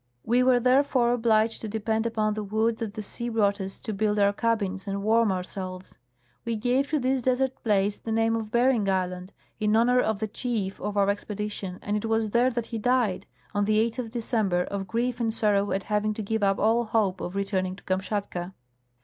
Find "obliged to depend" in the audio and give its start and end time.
1.13-2.07